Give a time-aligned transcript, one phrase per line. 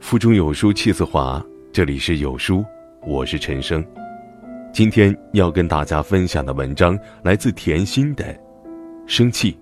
[0.00, 2.64] 腹中有书气自华，这里是有书，
[3.06, 3.84] 我是陈生。
[4.72, 8.24] 今天要跟大家分享的文章来自甜心的
[9.06, 9.56] 《生气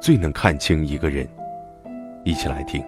[0.00, 1.24] 最能看清一个人》，
[2.24, 2.82] 一起来听。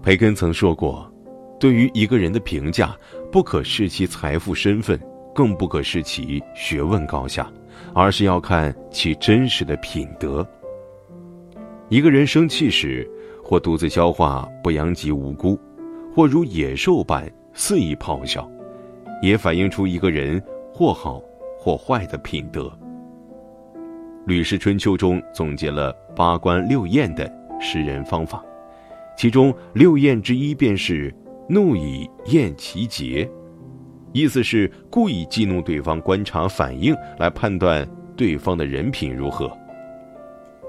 [0.00, 1.12] 培根曾说过，
[1.58, 2.96] 对于一个人的评价，
[3.32, 4.98] 不可视其财富身份，
[5.34, 7.50] 更不可视其学问高下，
[7.94, 10.46] 而是要看其真实的品德。
[11.88, 13.06] 一个人生气时，
[13.50, 15.58] 或独自消化，不殃及无辜；
[16.14, 18.48] 或如野兽般肆意咆哮，
[19.20, 20.40] 也反映出一个人
[20.72, 21.20] 或好
[21.58, 22.66] 或坏的品德。
[24.24, 27.28] 《吕氏春秋》中总结了八关六厌的
[27.60, 28.40] 识人方法，
[29.18, 31.12] 其中六厌之一便是
[31.48, 33.28] 怒以厌其节，
[34.12, 39.50] 意思是故意激怒对方，观察反应来判断对方的人品如何。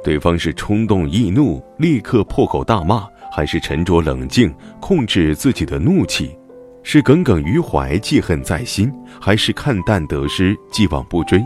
[0.03, 6.35] 对方是冲动易怒，立刻破口大骂，还是沉着冷静，控制自己的怒气？
[6.83, 11.39] 是耿耿于怀，记恨在心，还是看淡得失，既往不追？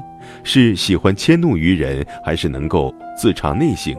[0.43, 3.93] 是喜欢迁怒于人，还是能够自察内省？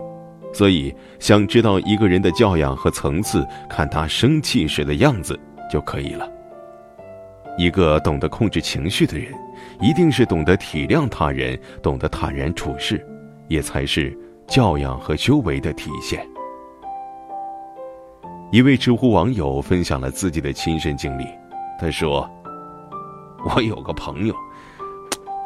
[0.54, 5.38] 所以，想知道一个人的教养和层次，看他生气时的样子
[5.70, 6.26] 就可以了。
[7.58, 9.30] 一个懂得控制情绪的人，
[9.82, 13.06] 一定是懂得体谅他人，懂得坦然处事，
[13.48, 14.18] 也才是。
[14.47, 16.27] 教养和修为的体现。
[18.53, 21.27] 一位知乎网友分享了自己的亲身经历，
[21.80, 22.28] 他说
[23.44, 24.34] ：“我有个朋友，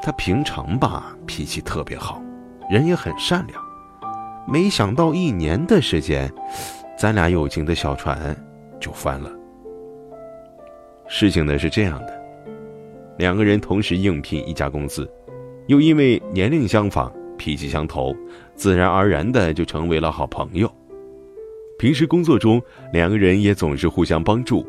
[0.03, 2.23] 他平常吧脾气特别好，
[2.69, 3.63] 人也很善良。
[4.47, 6.31] 没想到一年的时间，
[6.97, 8.37] 咱俩友情的小船
[8.79, 9.31] 就翻了。
[11.09, 12.23] 事情呢是这样的，
[13.17, 15.11] 两个人同时应聘一家公司，
[15.69, 18.15] 又因为年龄相仿。”脾气相投，
[18.55, 20.71] 自然而然的就成为了好朋友。
[21.79, 22.61] 平时工作中，
[22.93, 24.69] 两个人也总是互相帮助。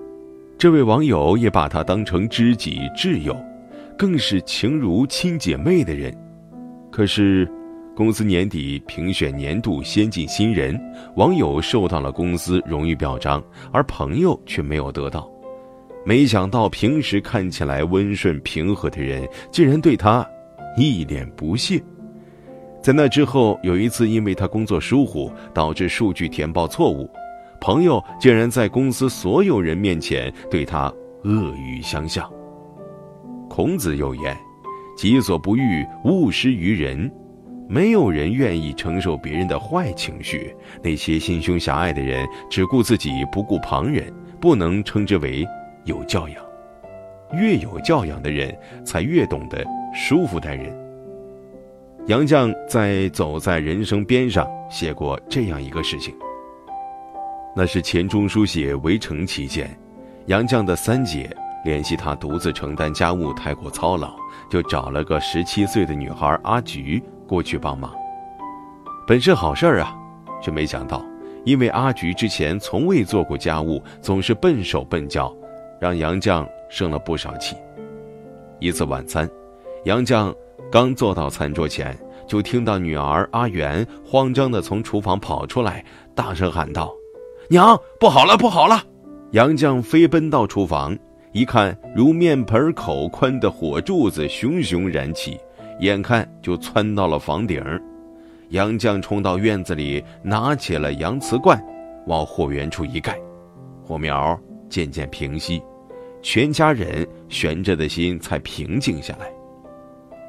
[0.57, 3.35] 这位网友也把他当成知己挚友，
[3.97, 6.15] 更是情如亲姐妹的人。
[6.89, 7.45] 可是，
[7.93, 10.79] 公司年底评选年度先进新人，
[11.17, 13.43] 网友受到了公司荣誉表彰，
[13.73, 15.29] 而朋友却没有得到。
[16.05, 20.25] 没想到，平时看起来温顺平和的人，竟然对他
[20.77, 21.83] 一脸不屑。
[22.81, 27.07] 在那之后，有一次，因为他工作疏忽，导致数据填报错误，
[27.59, 30.91] 朋友竟然在公司所有人面前对他
[31.23, 32.27] 恶语相向。
[33.47, 34.35] 孔子有言
[34.97, 37.11] ：“己所不欲，勿施于人。”
[37.69, 40.53] 没有人愿意承受别人的坏情绪。
[40.83, 44.11] 那些心胸狭隘的人，只顾自己，不顾旁人，
[44.41, 45.47] 不能称之为
[45.85, 46.37] 有教养。
[47.31, 48.53] 越有教养的人，
[48.83, 49.63] 才越懂得
[49.93, 50.75] 舒服待人。
[52.07, 56.13] 杨绛在《走在人生边上》写过这样一个事情。
[57.55, 59.69] 那是钱钟书写《围城》期间，
[60.25, 61.29] 杨绛的三姐
[61.63, 64.15] 联系他独自承担家务太过操劳，
[64.49, 67.93] 就找了个十七岁的女孩阿菊过去帮忙。
[69.05, 69.95] 本是好事儿啊，
[70.41, 71.05] 却没想到，
[71.45, 75.31] 因为阿菊之前从未做过家务，总是笨手笨脚，
[75.79, 77.55] 让杨绛生了不少气。
[78.59, 79.29] 一次晚餐，
[79.85, 80.33] 杨绛。
[80.69, 85.83] 刚坐到餐桌前，就听到女儿阿元慌张地从厨房跑出来，
[86.13, 86.93] 大声喊道
[87.49, 88.83] ：“娘，不好了，不好了！”
[89.31, 90.97] 杨绛飞奔到厨房，
[91.31, 95.37] 一看，如面盆口宽的火柱子熊熊燃起，
[95.79, 97.63] 眼看就窜到了房顶。
[98.49, 101.61] 杨绛冲到院子里，拿起了洋瓷罐，
[102.07, 103.17] 往火源处一盖，
[103.81, 104.37] 火苗
[104.69, 105.61] 渐渐平息，
[106.21, 109.31] 全家人悬着的心才平静下来。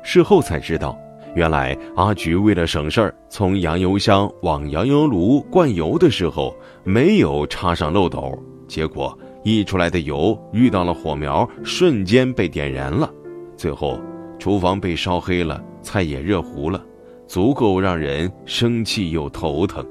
[0.02, 0.98] 事后才知道，
[1.34, 6.54] 原来阿菊为了省事儿，从羊油箱往羊油炉灌油的时候
[6.84, 13.10] 没有插上漏斗，结果溢出来的油遇到了火苗，瞬间被点燃了。
[13.56, 14.00] 最后，
[14.38, 16.84] 厨房被烧黑了，菜也热糊了，
[17.26, 19.86] 足够让人生气又头疼。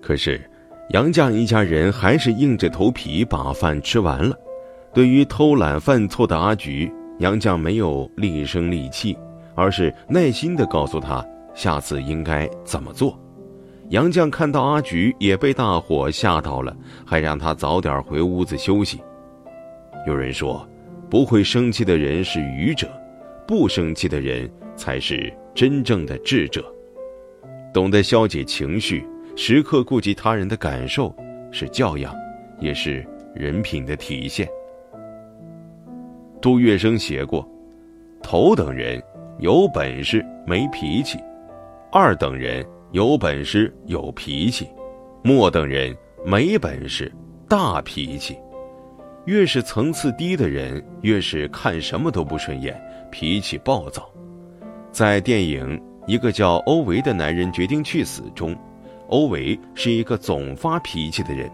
[0.00, 0.40] 可是，
[0.90, 4.34] 杨绛一家人还是硬着头皮把饭吃完了。
[4.92, 9.16] 对于偷懒犯错的阿菊，杨绛没有厉声厉气。
[9.54, 13.18] 而是耐心地告诉他下次应该怎么做。
[13.90, 19.00] 杨绛看到阿菊也被大火吓到了，还让他早点回屋子休息。
[20.06, 20.66] 有人说，
[21.10, 22.88] 不会生气的人是愚者，
[23.46, 26.64] 不生气的人才是真正的智者。
[27.74, 29.06] 懂得消解情绪，
[29.36, 31.14] 时刻顾及他人的感受，
[31.50, 32.14] 是教养，
[32.60, 34.48] 也是人品的体现。
[36.40, 37.46] 杜月笙写过，
[38.22, 39.02] 头等人。
[39.42, 41.18] 有本事没脾气，
[41.90, 44.68] 二等人有本事有脾气，
[45.24, 45.92] 末等人
[46.24, 47.12] 没本事
[47.48, 48.38] 大脾气。
[49.24, 52.80] 越是层次低的人，越是看什么都不顺眼，
[53.10, 54.08] 脾气暴躁。
[54.92, 58.56] 在电影《一个叫欧维的男人决定去死》中，
[59.08, 61.50] 欧维是一个总发脾气的人，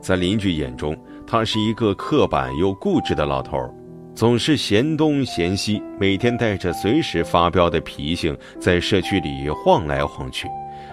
[0.00, 0.96] 在邻居眼中，
[1.26, 3.74] 他是一个刻板又固执的老头儿，
[4.14, 10.46] 总是嫌东嫌西，每天带着随时发飙的脾性在社区里晃来晃去，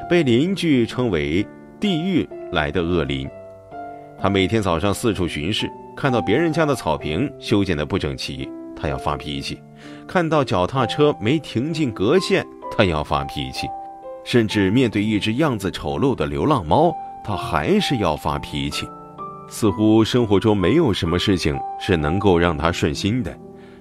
[0.09, 1.45] 被邻居称为
[1.79, 3.29] “地狱来的恶邻”。
[4.21, 5.69] 他每天早上四处巡视。
[5.97, 9.57] 看到别人家的草坪修剪的不整齐，他要发脾气；
[10.07, 12.41] 看到脚踏车没停进格线，
[12.71, 13.67] 他要发脾气；
[14.23, 18.87] 甚至面对一只样子丑陋的流浪猫，他还是要发脾气。
[19.49, 23.35] 似乎生活中没有什么事情是能够让他顺心的，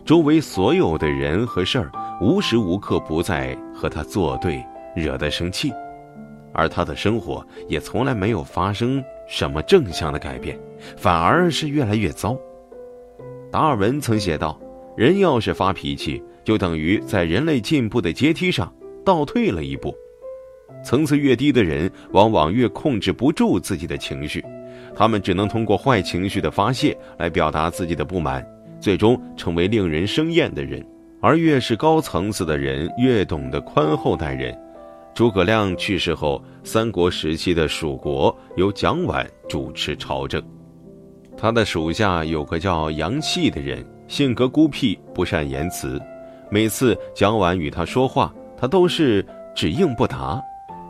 [0.04, 4.64] 周围所有的人和事儿无时无刻不在和他作对，
[4.96, 5.70] 惹他生气，
[6.52, 10.58] 而他的生活也从来没有发生什么正向的改变。
[10.96, 12.38] 反而是越来越糟。
[13.50, 14.58] 达尔文曾写道
[14.96, 18.72] ：“人要是发脾气，就等于在人类进步的阶梯上
[19.04, 19.92] 倒退了一步。
[20.84, 24.44] 层次越低的人，往往越控制不住自己的情绪，
[24.98, 28.44] 他们只能通过坏情绪的发泄来表达自己的不满，
[28.80, 30.84] 最终成为令人生厌的人。
[31.20, 34.52] 而越是高层次的人，越懂得宽厚待人。”
[35.14, 40.42] 诸葛亮去世后，三国时期的蜀国由蒋琬主持朝政。
[41.36, 46.00] 他的属下有个叫杨戏的人，性格孤僻，不善言辞。
[46.50, 49.24] 每次蒋琬与他说话，他都是
[49.54, 50.42] 只应不答，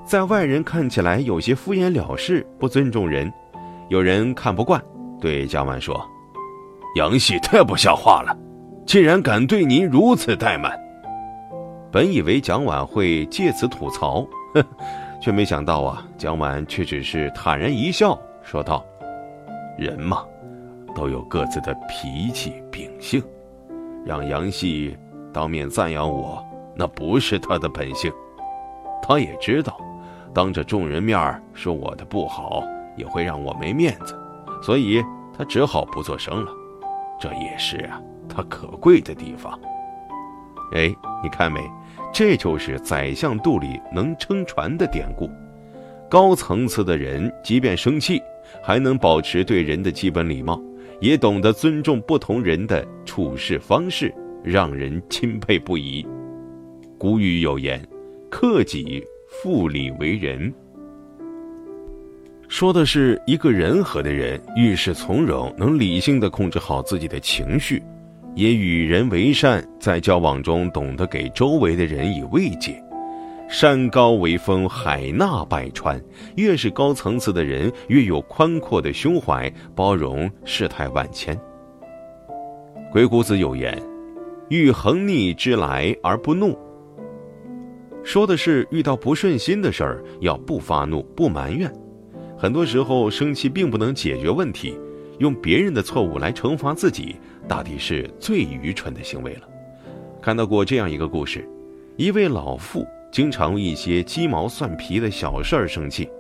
[0.07, 3.31] 在外人看起来有些敷衍了事，不尊重人。
[3.89, 4.83] 有人看不惯，
[5.21, 5.99] 对蒋琬说
[6.97, 8.37] ：“杨戏太不像话了，
[8.87, 10.79] 竟然敢对您如此怠慢。”
[11.91, 14.65] 本以为蒋琬会借此吐槽，呵
[15.21, 18.85] 却没想到啊，蒋琬却只是坦然一笑，说道
[19.79, 20.25] ：“人嘛。”
[20.95, 23.23] 都有各自的脾气秉性，
[24.05, 24.97] 让杨戏
[25.33, 26.45] 当面赞扬我，
[26.75, 28.11] 那不是他的本性。
[29.01, 29.79] 他也知道，
[30.35, 32.65] 当着众人面说我的不好，
[32.99, 34.19] 也会让我没面子，
[34.61, 35.03] 所以
[35.37, 36.53] 他只好不作声了。
[37.21, 39.59] 这也是啊，他可贵的地方。
[40.73, 41.61] 哎，你看没？
[42.13, 45.31] 这就是宰相肚里能撑船的典故。
[46.11, 48.21] 高层次的人，即便生气，
[48.63, 50.61] 还能保持对人的基本礼貌。
[51.01, 54.13] 也懂得尊重不同人的处事方式，
[54.43, 56.05] 让人钦佩不已。
[56.99, 57.81] 古语有言
[58.29, 60.53] ：“克己复礼为人。”
[62.49, 67.83] 说的是一个人和的人遇事从容，能理性的控制好自己的情绪，
[68.35, 72.83] 也与人为善，在交往中懂得给周围的人以慰藉。
[73.51, 76.03] 山高为峰，海纳百川。
[76.37, 81.39] 越是高层次的人，越有宽阔的胸怀，包容世态万千。
[82.91, 83.81] 鬼谷子有言
[84.49, 86.59] ：“遇横逆之来而不怒。”
[88.03, 91.71] 说的是遇到不顺心的事儿，要不发怒、不埋怨。
[92.39, 94.79] 很多时候，生气并不能解决问题，
[95.19, 97.17] 用别人的错误来惩罚自己，
[97.49, 99.43] 大抵是最愚蠢的行为了。
[100.23, 101.49] 看到过这样一个故事：
[101.97, 102.87] 一位老妇。
[103.11, 106.11] 经常为一些鸡毛蒜皮的小事儿生气。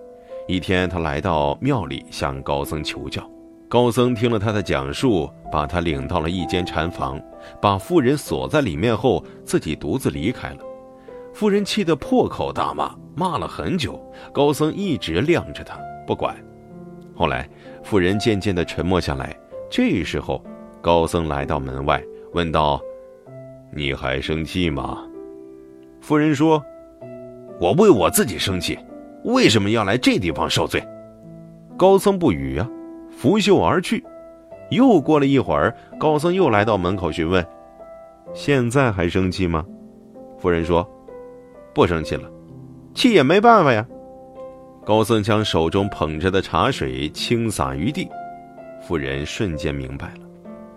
[0.47, 3.23] 一天，她来到庙里向高僧求教。
[3.69, 7.21] 高僧听了他的讲述，把他领到了一间禅房，
[7.61, 10.61] 把妇人锁在里面后，自己独自离开了。
[11.35, 14.03] 妇人气得破口大骂，骂了很久。
[14.33, 15.79] 高僧一直晾着他
[16.09, 16.35] 不管。
[17.15, 17.47] 后来，
[17.85, 19.37] 妇人渐渐地沉默下来。
[19.71, 20.43] 这时候，
[20.81, 22.81] 高僧来到门外，问道
[23.71, 25.07] ：“你还生气吗？”
[26.01, 26.65] 妇人说。
[27.61, 28.79] 我为我自己生气，
[29.25, 30.81] 为什么要来这地方受罪？
[31.77, 32.71] 高僧不语啊，
[33.11, 34.03] 拂袖而去。
[34.71, 37.45] 又过了一会儿，高僧又来到门口询问
[38.33, 39.67] ：“现在还生气吗？”
[40.39, 40.89] 夫人说
[41.75, 42.31] ：“不生气了，
[42.95, 43.85] 气也没办法呀。”
[44.89, 48.09] 高僧将手中捧着的茶水倾洒于地，
[48.81, 50.21] 妇人瞬间明白了：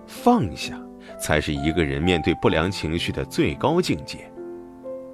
[0.05, 0.77] 放下
[1.17, 4.29] 才是一个人面对不良情绪的最高境界。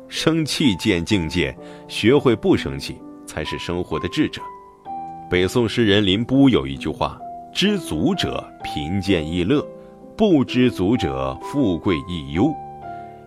[0.07, 1.55] 生气见境界，
[1.87, 4.41] 学会不生气才是生活的智者。
[5.29, 7.19] 北宋诗人林逋有一句话
[7.53, 9.63] ：“知足者贫贱亦乐，
[10.17, 12.51] 不知足者富贵亦忧。”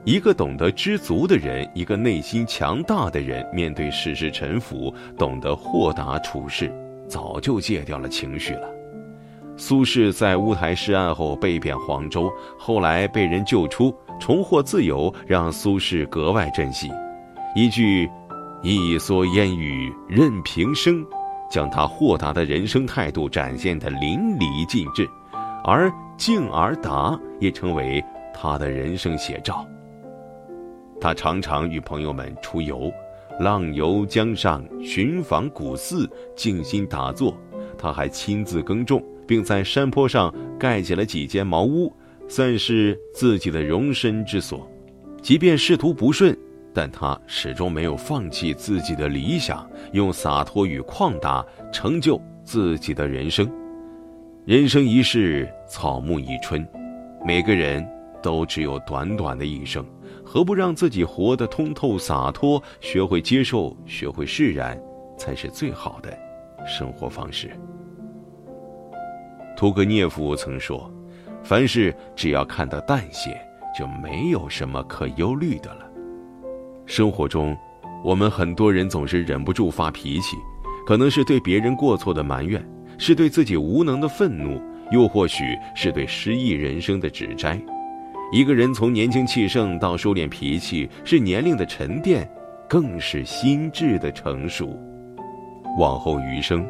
[0.05, 6.73] 一个懂得知足的人，一个内心强大的人，面对世事沉浮，懂得豁达处事，
[7.07, 8.69] 早就戒掉了情绪了。
[9.59, 13.95] 苏轼在乌台诗案后被贬黄州，后来被人救出。
[14.19, 16.91] 重获自由，让苏轼格外珍惜。
[17.55, 18.09] 一句
[18.63, 21.05] “一蓑烟雨任平生，
[21.51, 25.09] 将他豁达的人生态度展现得淋漓尽致，
[25.65, 28.03] 而静而达也成为
[28.35, 29.67] 他的人生写照。
[31.01, 32.93] 他常常与朋友们出游，
[33.39, 37.35] 浪游江上，寻访古寺，静心打坐。
[37.79, 41.91] 他还亲自耕种，并在山坡上盖起了几间茅屋，
[42.29, 44.71] 算是自己的容身之所。
[45.23, 46.37] 即便仕途不顺，
[46.75, 51.43] 但他始终没有放弃自己的理想，用洒脱与旷达
[51.73, 53.51] 成就自己的人生。
[54.45, 56.67] 人生一世，草木一春，
[57.25, 57.87] 每个人
[58.23, 59.83] 都只有短短的一生。
[60.33, 64.81] 何不让自己活得通透洒脱，学会接受，学会释然，
[65.19, 66.17] 才是最好的
[66.65, 67.51] 生活方式。
[69.57, 70.89] 屠格涅夫曾说
[71.43, 73.37] ：“凡事只要看得淡些，
[73.77, 75.91] 就没有什么可忧虑的了。”
[76.87, 77.57] 生活中，
[78.05, 80.37] 我们很多人总是忍不住发脾气，
[80.87, 82.65] 可能是对别人过错的埋怨，
[82.99, 85.43] 是对自己无能的愤怒，又或许
[85.75, 87.61] 是对失意人生的指摘。
[88.33, 92.31] 一个人从年轻气盛到收敛脾气，是年龄的沉淀，
[92.69, 94.79] 更是心智的成熟。
[95.79, 96.65] 往后余生，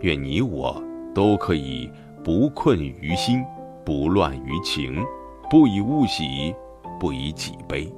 [0.00, 0.82] 愿你我
[1.14, 1.88] 都可以
[2.24, 3.44] 不困于心，
[3.84, 5.00] 不乱于情，
[5.48, 6.52] 不以物喜，
[6.98, 7.88] 不以己悲，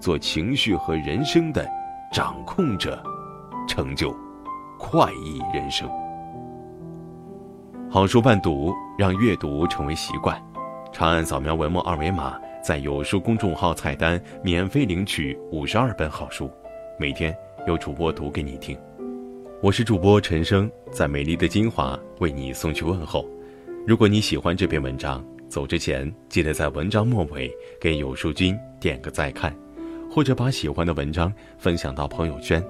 [0.00, 1.64] 做情绪和人生的
[2.12, 3.00] 掌控者，
[3.68, 4.12] 成就
[4.80, 5.88] 快意人生。
[7.88, 10.36] 好书伴读，让阅读成为习惯。
[10.90, 12.36] 长按扫描文末二维码。
[12.62, 16.50] 在有书公众号菜单免费领取五十二本好书，
[16.98, 17.34] 每天
[17.66, 18.76] 有主播读给你听。
[19.62, 23.26] 我是主播陈生，在美丽的金华为你送去问候。
[23.86, 27.50] 如果你喜欢这篇文章，走之前记得在文章末尾
[27.80, 29.54] 给有书君点个再看，
[30.10, 32.62] 或者把喜欢的文章分享到朋友圈。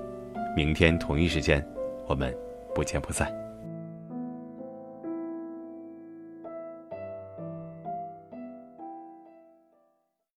[0.54, 1.66] 明天同一时间，
[2.06, 2.34] 我们
[2.74, 3.47] 不见不散。